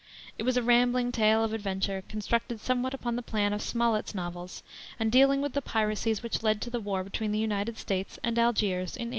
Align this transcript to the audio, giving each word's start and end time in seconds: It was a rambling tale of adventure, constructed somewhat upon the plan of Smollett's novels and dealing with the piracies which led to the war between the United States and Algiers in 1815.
It 0.39 0.41
was 0.41 0.57
a 0.57 0.63
rambling 0.63 1.11
tale 1.11 1.43
of 1.43 1.53
adventure, 1.53 2.01
constructed 2.09 2.59
somewhat 2.59 2.95
upon 2.95 3.17
the 3.17 3.21
plan 3.21 3.53
of 3.53 3.61
Smollett's 3.61 4.15
novels 4.15 4.63
and 4.99 5.11
dealing 5.11 5.41
with 5.41 5.53
the 5.53 5.61
piracies 5.61 6.23
which 6.23 6.41
led 6.41 6.59
to 6.63 6.71
the 6.71 6.79
war 6.79 7.03
between 7.03 7.31
the 7.31 7.37
United 7.37 7.77
States 7.77 8.17
and 8.23 8.39
Algiers 8.39 8.95
in 8.95 9.09
1815. 9.09 9.09